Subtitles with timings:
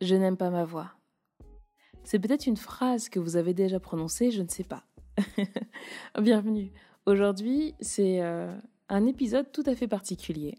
[0.00, 0.92] Je n'aime pas ma voix.
[2.04, 4.84] C'est peut-être une phrase que vous avez déjà prononcée, je ne sais pas.
[6.18, 6.72] Bienvenue.
[7.04, 8.56] Aujourd'hui, c'est euh,
[8.88, 10.56] un épisode tout à fait particulier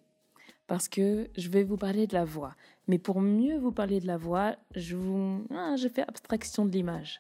[0.67, 2.55] parce que je vais vous parler de la voix.
[2.88, 4.56] Mais pour mieux vous parler de la voix.
[4.76, 7.19] Ah, je fais abstraction de l'image.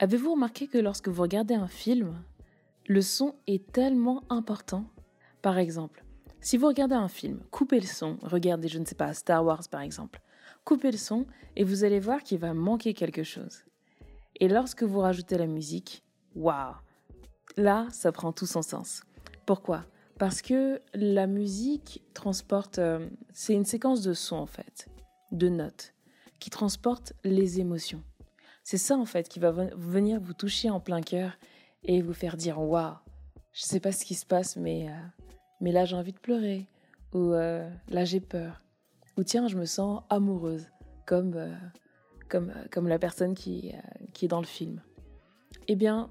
[0.00, 2.22] Avez-vous remarqué que lorsque vous regardez un film,
[2.86, 4.84] le son est tellement important?
[5.40, 6.04] Par exemple,
[6.42, 9.62] si vous regardez un film, coupez le son, regardez, je ne sais pas, Star Wars
[9.70, 10.20] par exemple,
[10.64, 11.26] coupez le son
[11.56, 13.64] et vous allez voir qu'il va manquer quelque chose.
[14.40, 16.02] Et lorsque vous rajoutez la musique,
[16.34, 16.74] waouh
[17.56, 19.02] Là, ça prend tout son sens.
[19.46, 19.84] Pourquoi?
[20.18, 24.88] Parce que la musique transporte, euh, c'est une séquence de sons en fait,
[25.32, 25.92] de notes,
[26.40, 28.02] qui transporte les émotions.
[28.64, 31.36] C'est ça en fait qui va venir vous toucher en plein cœur
[31.84, 32.94] et vous faire dire waouh,
[33.52, 34.92] je sais pas ce qui se passe, mais euh,
[35.60, 36.66] mais là j'ai envie de pleurer,
[37.12, 38.63] ou euh, là j'ai peur,
[39.16, 40.66] ou tiens je me sens amoureuse,
[41.06, 41.54] comme, euh,
[42.28, 43.72] comme, euh, comme la personne qui,
[44.12, 44.82] qui est dans le film.
[45.68, 46.10] Eh bien,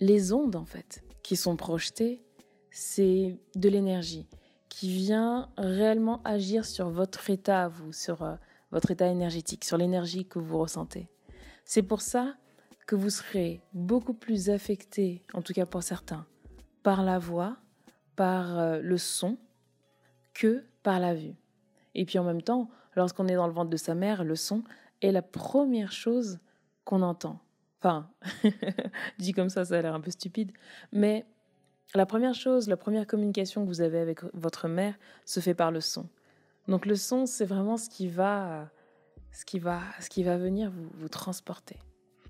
[0.00, 2.22] les ondes en fait qui sont projetées,
[2.70, 4.26] c'est de l'énergie
[4.68, 8.36] qui vient réellement agir sur votre état vous, sur
[8.72, 11.08] votre état énergétique, sur l'énergie que vous ressentez.
[11.64, 12.34] C'est pour ça
[12.86, 16.26] que vous serez beaucoup plus affecté, en tout cas pour certains,
[16.82, 17.56] par la voix
[18.16, 19.38] par euh, le son
[20.32, 21.34] que par la vue.
[21.94, 24.62] Et puis en même temps, lorsqu'on est dans le ventre de sa mère, le son
[25.02, 26.38] est la première chose
[26.84, 27.40] qu'on entend.
[27.80, 28.10] Enfin,
[29.18, 30.52] dit comme ça, ça a l'air un peu stupide,
[30.92, 31.26] mais
[31.94, 35.70] la première chose, la première communication que vous avez avec votre mère se fait par
[35.70, 36.08] le son.
[36.66, 38.70] Donc le son, c'est vraiment ce qui va,
[39.32, 41.76] ce qui va, ce qui va venir vous, transporter.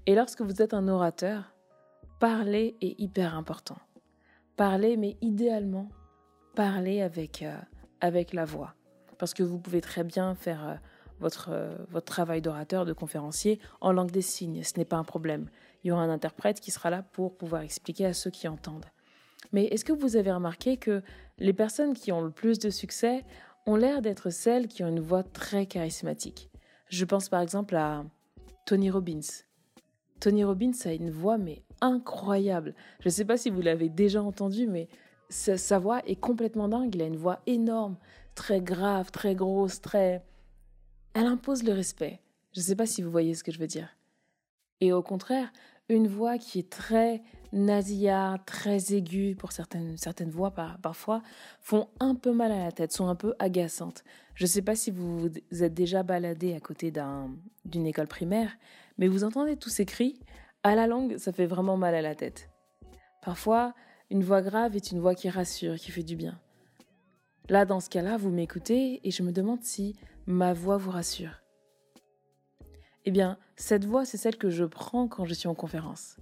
[0.07, 1.55] Et lorsque vous êtes un orateur,
[2.19, 3.79] parler est hyper important
[4.57, 5.89] parler, mais idéalement,
[6.55, 7.57] parler avec, euh,
[8.01, 8.75] avec la voix.
[9.19, 10.75] Parce que vous pouvez très bien faire euh,
[11.21, 14.63] votre, euh, votre travail d'orateur, de conférencier en langue des signes.
[14.63, 15.49] Ce n'est pas un problème.
[15.83, 18.87] Il y aura un interprète qui sera là pour pouvoir expliquer à ceux qui entendent.
[19.53, 21.03] Mais est-ce que vous avez remarqué que
[21.39, 23.25] les personnes qui ont le plus de succès
[23.67, 26.51] ont l'air d'être celles qui ont une voix très charismatique?
[26.89, 28.05] Je pense par exemple à
[28.67, 29.21] Tony Robbins.
[30.21, 32.75] Tony Robbins a une voix mais incroyable.
[33.01, 34.89] Je ne sais pas si vous l'avez déjà entendu, mais
[35.35, 36.95] sa, voix est complètement dingue.
[36.95, 37.97] Il a une voix énorme,
[38.35, 40.25] très grave, très grosse, très...
[41.15, 42.21] Elle impose le respect.
[42.53, 43.89] Je ne sais pas si vous voyez ce que je veux dire.
[44.81, 45.53] Et au contraire,
[45.89, 47.23] une voix qui est très
[47.53, 50.53] nasillarde, très aiguë pour certaines, certaines voix
[50.83, 51.23] parfois,
[51.61, 54.03] font un peu mal à la tête, sont un peu agaçantes.
[54.35, 56.93] Je ne sais pas si vous vous êtes déjà baladé à côté
[57.65, 58.51] d'une école primaire,
[58.99, 60.19] mais vous entendez tous ces cris
[60.63, 62.49] à la langue, ça fait vraiment mal à la tête.
[63.23, 63.75] Parfois,
[64.15, 66.41] une voix grave est une voix qui rassure, qui fait du bien.
[67.49, 69.97] Là, dans ce cas-là, vous m'écoutez et je me demande si
[70.29, 71.43] ma voix vous rassure.
[73.07, 76.21] Eh bien, cette voix, c'est celle que je prends quand je suis en conférence.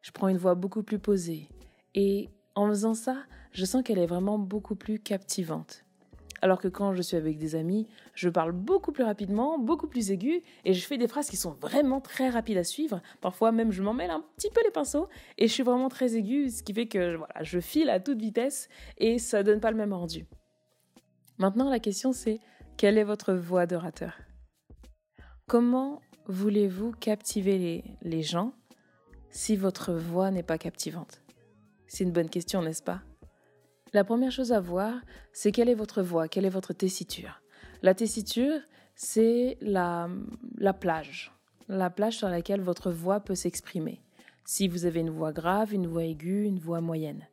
[0.00, 1.48] Je prends une voix beaucoup plus posée
[1.96, 5.83] et en faisant ça, je sens qu'elle est vraiment beaucoup plus captivante.
[6.44, 10.10] Alors que quand je suis avec des amis, je parle beaucoup plus rapidement, beaucoup plus
[10.10, 13.00] aigu, et je fais des phrases qui sont vraiment très rapides à suivre.
[13.22, 16.16] Parfois même, je m'en mêle un petit peu les pinceaux, et je suis vraiment très
[16.16, 18.68] aigu, ce qui fait que voilà, je file à toute vitesse,
[18.98, 20.26] et ça donne pas le même rendu.
[21.38, 22.40] Maintenant, la question c'est,
[22.76, 24.12] quelle est votre voix d'orateur?
[25.46, 28.52] Comment voulez-vous captiver les gens
[29.30, 31.22] si votre voix n'est pas captivante?
[31.86, 33.00] C'est une bonne question, n'est-ce pas?
[33.94, 35.00] La première chose à voir,
[35.32, 37.40] c'est quelle est votre voix, quelle est votre tessiture.
[37.82, 38.60] La tessiture,
[38.96, 40.08] c'est la,
[40.58, 41.32] la plage,
[41.68, 44.02] la plage sur laquelle votre voix peut s'exprimer.
[44.44, 47.26] Si vous avez une voix grave, une voix aiguë, une voix moyenne.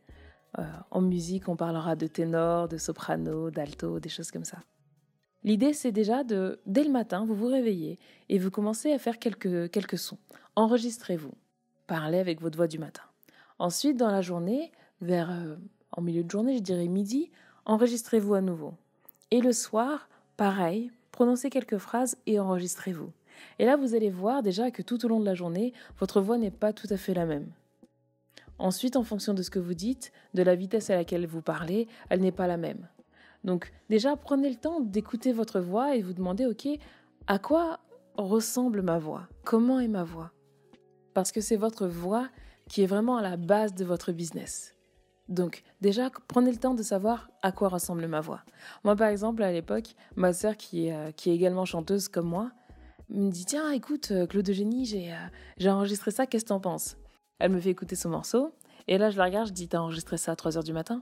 [0.59, 4.59] Euh, en musique, on parlera de ténor, de soprano, d'alto, des choses comme ça.
[5.43, 7.97] L'idée, c'est déjà de, dès le matin, vous vous réveillez
[8.29, 10.19] et vous commencez à faire quelques, quelques sons.
[10.55, 11.33] Enregistrez-vous.
[11.87, 13.03] Parlez avec votre voix du matin.
[13.57, 15.55] Ensuite, dans la journée, vers euh,
[15.91, 17.31] en milieu de journée, je dirais midi,
[17.65, 18.73] enregistrez-vous à nouveau.
[19.31, 23.11] Et le soir, pareil, prononcez quelques phrases et enregistrez-vous.
[23.59, 26.37] Et là, vous allez voir déjà que tout au long de la journée, votre voix
[26.37, 27.51] n'est pas tout à fait la même.
[28.59, 31.87] Ensuite, en fonction de ce que vous dites, de la vitesse à laquelle vous parlez,
[32.09, 32.87] elle n'est pas la même.
[33.43, 36.67] Donc déjà, prenez le temps d'écouter votre voix et vous demandez, OK,
[37.27, 37.79] à quoi
[38.17, 39.27] ressemble ma voix?
[39.43, 40.31] Comment est ma voix?
[41.13, 42.29] Parce que c'est votre voix
[42.69, 44.75] qui est vraiment à la base de votre business.
[45.31, 48.41] Donc déjà, prenez le temps de savoir à quoi ressemble ma voix.
[48.83, 52.51] Moi, par exemple, à l'époque, ma sœur, qui est, euh, également chanteuse comme moi,
[53.09, 55.15] me dit, tiens, écoute, euh, Claude Eugénie, j'ai, euh,
[55.57, 56.97] j'ai enregistré ça, qu'est-ce que t'en penses?
[57.39, 58.53] Elle me fait écouter son morceau,
[58.89, 61.01] et là, je la regarde, je dis, t'as enregistré ça à 3h du matin?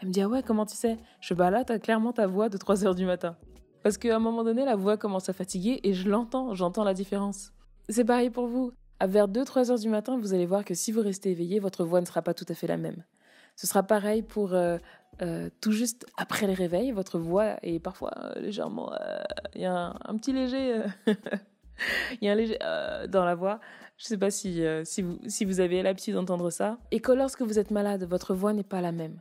[0.00, 0.98] Elle me dit, ah ouais, comment tu sais?
[1.20, 3.36] Je fais, bah là, t'as clairement ta voix de 3h du matin.
[3.84, 6.94] Parce qu'à un moment donné, la voix commence à fatiguer et je l'entends, j'entends la
[6.94, 7.52] différence.
[7.88, 8.72] C'est pareil pour vous.
[8.98, 11.84] À vers 2-3 heures du matin, vous allez voir que si vous restez éveillé, votre
[11.84, 13.04] voix ne sera pas tout à fait la même.
[13.62, 14.76] Ce sera pareil pour euh,
[15.22, 18.92] euh, tout juste après le réveil, votre voix est parfois euh, légèrement...
[19.54, 20.82] Il y a un, petit léger...
[22.20, 22.58] Il y a un léger
[23.08, 23.60] dans la voix.
[23.98, 26.78] Je ne sais pas si, si, vous, si vous avez l'habitude d'entendre ça.
[26.90, 29.20] Et que lorsque vous êtes malade, votre voix n'est pas la même.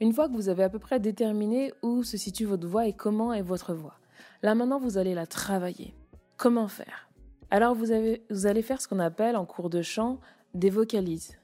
[0.00, 2.94] Une fois que vous avez à peu près déterminé où se situe votre voix et
[2.94, 3.98] comment est votre voix,
[4.42, 5.94] là maintenant vous allez la travailler.
[6.38, 7.10] Comment faire?
[7.50, 10.20] Alors vous, avez, vous allez faire ce qu'on appelle en cours de chant
[10.54, 11.38] des vocalises.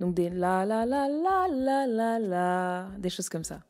[0.00, 3.60] Donc des la la la la la la la, des choses comme ça.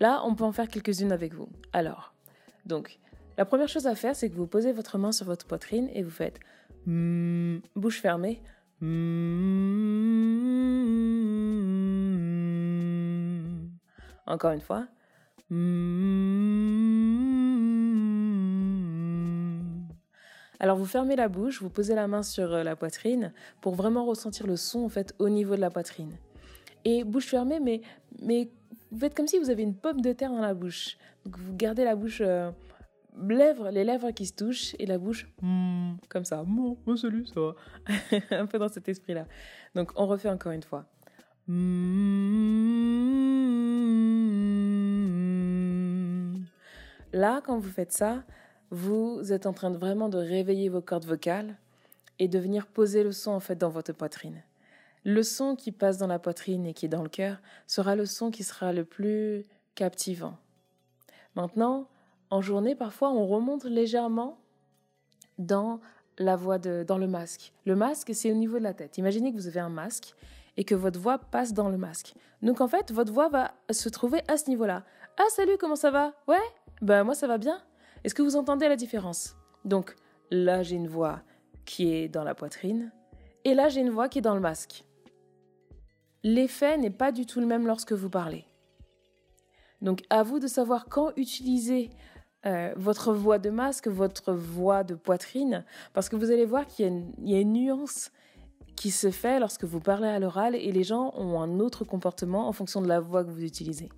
[0.00, 1.48] Là, on peut en faire quelques-unes avec vous.
[1.72, 2.14] Alors,
[2.66, 3.00] donc,
[3.36, 6.02] la première chose à faire, c'est que vous posez votre main sur votre poitrine et
[6.02, 6.38] vous faites
[6.86, 8.42] mm, bouche fermée.
[8.80, 8.88] Mm,
[14.26, 14.86] encore une fois.
[20.60, 24.04] Alors vous fermez la bouche, vous posez la main sur euh, la poitrine pour vraiment
[24.04, 26.12] ressentir le son en fait au niveau de la poitrine.
[26.84, 27.80] Et bouche fermée, mais,
[28.22, 28.50] mais
[28.90, 30.96] vous faites comme si vous avez une pomme de terre dans la bouche.
[31.24, 32.50] Donc vous gardez la bouche, euh,
[33.28, 36.42] lèvres, les lèvres qui se touchent et la bouche hmm, comme ça.
[36.46, 37.54] Bon, salut, ça va.
[38.30, 39.26] Un peu dans cet esprit-là.
[39.74, 40.86] Donc on refait encore une fois.
[47.12, 48.22] Là, quand vous faites ça,
[48.70, 51.56] vous êtes en train de vraiment de réveiller vos cordes vocales
[52.18, 54.42] et de venir poser le son en fait dans votre poitrine.
[55.04, 58.04] Le son qui passe dans la poitrine et qui est dans le cœur sera le
[58.04, 59.44] son qui sera le plus
[59.74, 60.36] captivant.
[61.34, 61.88] Maintenant,
[62.30, 64.38] en journée, parfois, on remonte légèrement
[65.38, 65.80] dans
[66.18, 67.52] la voix de, dans le masque.
[67.64, 68.98] Le masque, c'est au niveau de la tête.
[68.98, 70.14] Imaginez que vous avez un masque
[70.56, 72.14] et que votre voix passe dans le masque.
[72.42, 74.84] Donc en fait, votre voix va se trouver à ce niveau-là.
[75.16, 76.12] Ah salut, comment ça va?
[76.26, 76.36] Ouais?
[76.82, 77.62] Ben moi ça va bien.
[78.04, 79.36] Est-ce que vous entendez la différence?
[79.64, 79.94] Donc
[80.30, 81.20] là, j'ai une voix
[81.64, 82.92] qui est dans la poitrine
[83.44, 84.84] et là, j'ai une voix qui est dans le masque.
[86.22, 88.44] L'effet n'est pas du tout le même lorsque vous parlez.
[89.80, 91.90] Donc à vous de savoir quand utiliser
[92.46, 96.86] euh, votre voix de masque, votre voix de poitrine, parce que vous allez voir qu'il
[97.18, 98.10] y, y, a une nuance
[98.76, 102.48] qui se fait lorsque vous parlez à l'oral et les gens ont un autre comportement
[102.48, 103.88] en fonction de la voix que vous utilisez.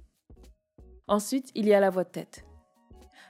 [1.06, 2.44] Ensuite, il y a la voix de tête.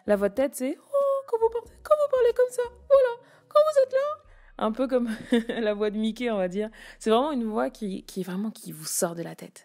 [0.06, 3.28] La voix de tête, c'est Oh, quand vous, parlez, quand vous parlez comme ça, voilà,
[3.48, 4.64] quand vous êtes là.
[4.64, 5.08] Un peu comme
[5.62, 6.70] la voix de Mickey, on va dire.
[6.98, 9.64] C'est vraiment une voix qui, qui, vraiment qui vous sort de la tête.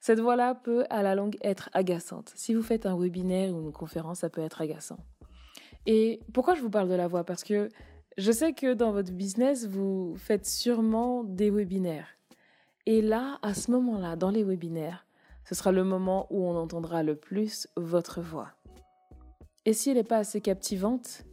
[0.00, 2.32] Cette voix-là peut à la longue être agaçante.
[2.36, 4.98] Si vous faites un webinaire ou une conférence, ça peut être agaçant.
[5.86, 7.24] Et pourquoi je vous parle de la voix?
[7.24, 7.68] Parce que
[8.18, 12.08] je sais que dans votre business, vous faites sûrement des webinaires.
[12.86, 15.06] Et là, à ce moment-là, dans les webinaires,
[15.44, 18.55] ce sera le moment où on entendra le plus votre voix.
[19.66, 21.24] Et si elle n'est pas assez captivante,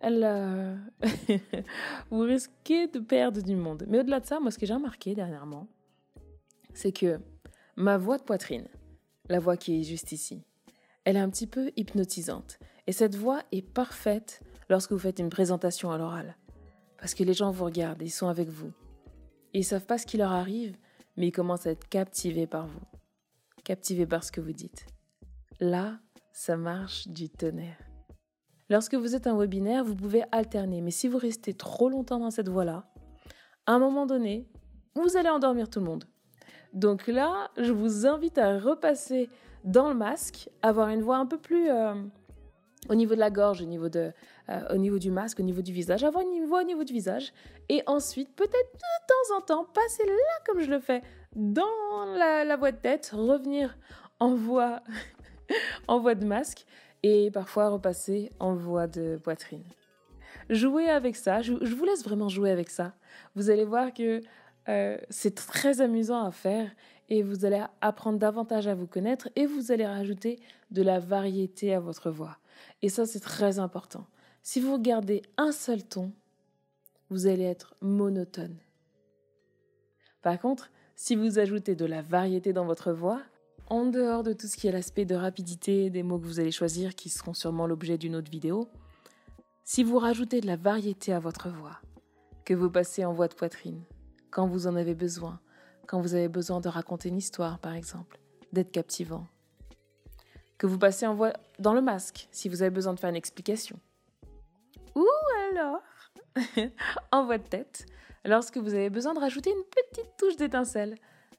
[0.00, 0.76] elle, euh,
[2.10, 3.84] vous risquez de perdre du monde.
[3.88, 5.68] Mais au-delà de ça, moi, ce que j'ai remarqué dernièrement,
[6.74, 7.20] c'est que
[7.76, 8.66] ma voix de poitrine,
[9.28, 10.42] la voix qui est juste ici,
[11.04, 12.58] elle est un petit peu hypnotisante.
[12.88, 16.36] Et cette voix est parfaite lorsque vous faites une présentation à l'oral.
[16.98, 18.72] Parce que les gens vous regardent, ils sont avec vous.
[19.54, 20.76] ils savent pas ce qui leur arrive,
[21.16, 22.82] mais ils commencent à être captivés par vous.
[23.62, 24.86] Captivés par ce que vous dites.
[25.60, 26.00] Là,
[26.38, 27.76] ça marche du tonnerre.
[28.70, 32.30] Lorsque vous êtes un webinaire, vous pouvez alterner, mais si vous restez trop longtemps dans
[32.30, 32.84] cette voie-là,
[33.66, 34.48] à un moment donné,
[34.94, 36.04] vous allez endormir tout le monde.
[36.72, 39.28] Donc là, je vous invite à repasser
[39.64, 41.94] dans le masque, avoir une voix un peu plus euh,
[42.88, 44.12] au niveau de la gorge, au niveau, de,
[44.48, 46.92] euh, au niveau du masque, au niveau du visage, avoir une voix au niveau du
[46.92, 47.32] visage,
[47.68, 48.78] et ensuite, peut-être de
[49.08, 50.14] temps en temps, passer là
[50.46, 51.02] comme je le fais,
[51.34, 51.64] dans
[52.16, 53.76] la, la voix de tête, revenir
[54.20, 54.82] en voix
[55.88, 56.64] en voix de masque
[57.02, 59.64] et parfois repasser en voix de poitrine.
[60.50, 62.94] Jouez avec ça, je, vous laisse vraiment jouer avec ça.
[63.34, 64.20] Vous allez voir que
[64.68, 66.70] euh, c'est très amusant à faire
[67.08, 70.40] et vous allez apprendre davantage à vous connaître et vous allez rajouter
[70.70, 72.38] de la variété à votre voix.
[72.82, 74.06] Et ça, c'est très important.
[74.42, 76.12] Si vous gardez un seul ton,
[77.10, 78.56] vous allez être monotone.
[80.22, 83.22] Par contre, si vous ajoutez de la variété dans votre voix,
[83.70, 86.50] en dehors de tout ce qui est l'aspect de rapidité des mots que vous allez
[86.50, 88.68] choisir, qui seront sûrement l'objet d'une autre vidéo,
[89.64, 91.78] si vous rajoutez de la variété à votre voix,
[92.44, 93.82] que vous passez en voix de poitrine,
[94.30, 95.40] quand vous en avez besoin,
[95.86, 98.18] quand vous avez besoin de raconter une histoire par exemple,
[98.52, 99.26] d'être captivant,
[100.56, 103.16] que vous passez en voix dans le masque, si vous avez besoin de faire une
[103.16, 103.78] explication,
[104.94, 105.06] ou
[105.50, 105.82] alors
[107.12, 107.84] en voix de tête,
[108.24, 110.96] lorsque vous avez besoin de rajouter une petite touche d'étincelle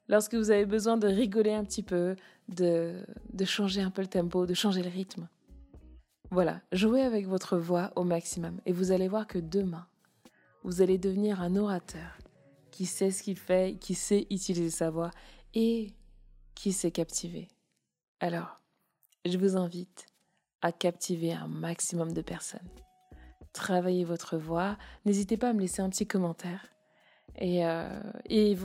[0.09, 2.15] lorsque vous avez besoin de rigoler un petit peu,
[2.49, 3.05] de,
[3.45, 5.29] changer un peu le tempo, de changer le rythme.
[6.31, 9.87] Voilà, jouez avec votre voix au maximum et vous allez voir que demain,
[10.63, 12.17] vous allez devenir un orateur
[12.71, 15.11] qui sait ce qu'il fait, qui sait utiliser sa voix
[15.53, 15.93] et
[16.53, 17.47] qui sait captiver.
[18.19, 18.61] Alors,
[19.25, 20.05] je vous invite
[20.61, 22.67] à captiver un maximum de personnes.
[23.53, 26.67] Travaillez votre voix, n'hésitez pas à me laisser un petit commentaire
[27.39, 27.87] et, euh,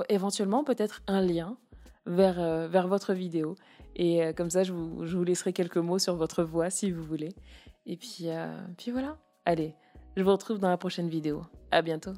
[0.09, 1.57] éventuellement peut-être un lien
[2.07, 3.57] vers, euh, vers votre vidéo.
[3.97, 6.91] Et euh, comme ça, je vous, je vous, laisserai quelques mots sur votre voix si
[6.91, 7.31] vous voulez.
[7.87, 8.29] Et puis,
[8.77, 9.19] puis voilà.
[9.45, 9.75] Allez,
[10.17, 11.43] je vous retrouve dans la prochaine vidéo.
[11.71, 12.15] À bientôt.